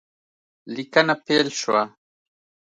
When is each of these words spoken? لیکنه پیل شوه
لیکنه 0.75 1.15
پیل 1.25 1.47
شوه 1.59 1.83